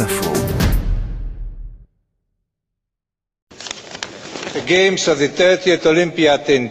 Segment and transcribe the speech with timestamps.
[0.00, 0.32] Info.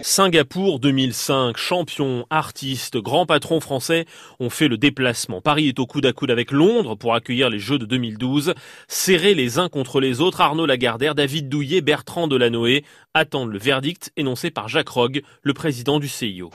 [0.03, 4.05] Singapour 2005, champions, artistes, grands patrons français
[4.41, 5.39] ont fait le déplacement.
[5.39, 8.55] Paris est au coude à coude avec Londres pour accueillir les Jeux de 2012.
[8.89, 12.83] Serrés les uns contre les autres, Arnaud Lagardère, David Douillet, Bertrand Delanoë
[13.13, 16.49] attendent le verdict énoncé par Jacques Rogge, le président du CIO.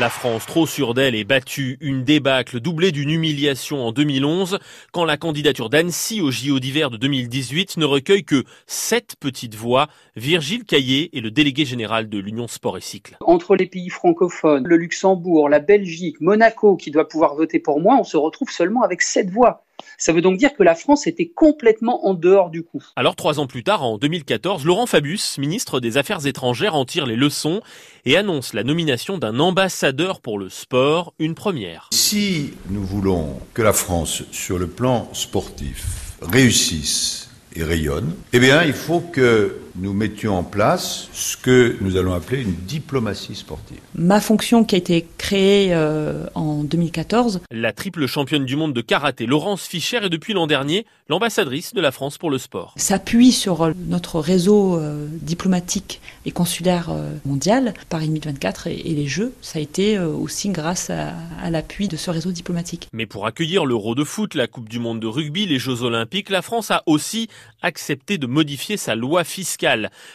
[0.00, 1.76] La France, trop sûre d'elle, est battue.
[1.80, 4.60] Une débâcle doublée d'une humiliation en 2011,
[4.92, 9.88] quand la candidature d'Annecy au JO d'hiver de 2018 ne recueille que sept petites voix.
[10.14, 13.16] Virgile Caillé est le délégué général de l'Union Sport et Cycle.
[13.22, 17.96] Entre les pays francophones, le Luxembourg, la Belgique, Monaco, qui doit pouvoir voter pour moi,
[17.98, 19.64] on se retrouve seulement avec sept voix.
[19.96, 22.82] Ça veut donc dire que la France était complètement en dehors du coup.
[22.96, 27.06] Alors trois ans plus tard, en 2014, Laurent Fabius, ministre des Affaires étrangères, en tire
[27.06, 27.60] les leçons
[28.04, 31.88] et annonce la nomination d'un ambassadeur pour le sport, une première.
[31.92, 38.62] Si nous voulons que la France, sur le plan sportif, réussisse et rayonne, eh bien,
[38.64, 43.78] il faut que nous mettions en place ce que nous allons appeler une diplomatie sportive.
[43.94, 47.40] Ma fonction qui a été créée euh, en 2014.
[47.50, 51.80] La triple championne du monde de karaté, Laurence Fischer, est depuis l'an dernier l'ambassadrice de
[51.80, 52.74] la France pour le sport.
[52.76, 56.90] S'appuie sur euh, notre réseau euh, diplomatique et consulaire
[57.24, 59.32] mondial, Paris 2024 et, et, les Jeux.
[59.40, 62.88] Ça a été aussi grâce à, à l'appui de ce réseau diplomatique.
[62.92, 66.28] Mais pour accueillir l'Euro de foot, la Coupe du monde de rugby, les Jeux olympiques,
[66.28, 67.28] la France a aussi
[67.62, 69.24] accepté de modifier sa loi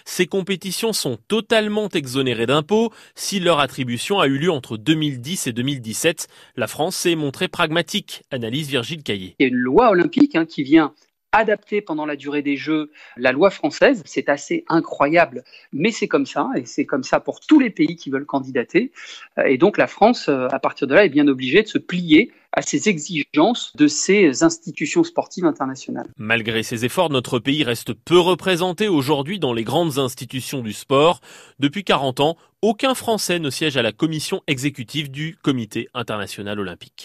[0.06, 5.54] Ces compétitions sont totalement exonérées d'impôts si leur attribution a eu lieu entre 2010 et
[5.54, 6.28] 2017.
[6.56, 9.36] La France s'est montrée pragmatique, analyse Virgile Caillé.
[9.40, 10.94] Il y a une loi olympique hein, qui vient
[11.34, 14.02] adapter pendant la durée des Jeux la loi française.
[14.06, 17.96] C'est assez incroyable, mais c'est comme ça, et c'est comme ça pour tous les pays
[17.96, 18.92] qui veulent candidater.
[19.46, 22.62] Et donc la France, à partir de là, est bien obligée de se plier à
[22.62, 26.08] ces exigences de ces institutions sportives internationales.
[26.18, 31.20] Malgré ces efforts, notre pays reste peu représenté aujourd'hui dans les grandes institutions du sport.
[31.60, 37.02] Depuis 40 ans, aucun Français ne siège à la commission exécutive du Comité international olympique.